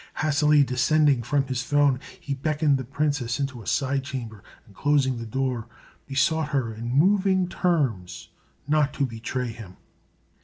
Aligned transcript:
Hastily 0.17 0.63
descending 0.63 1.21
from 1.21 1.45
his 1.45 1.61
throne, 1.61 1.99
he 2.19 2.33
beckoned 2.33 2.79
the 2.79 2.83
princess 2.83 3.39
into 3.39 3.61
a 3.61 3.67
side 3.67 4.03
chamber, 4.03 4.43
and 4.65 4.73
closing 4.73 5.17
the 5.19 5.27
door, 5.27 5.67
besought 6.07 6.47
her 6.47 6.73
in 6.73 6.89
moving 6.89 7.47
terms 7.47 8.29
not 8.67 8.93
to 8.95 9.05
betray 9.05 9.49
him. 9.51 9.77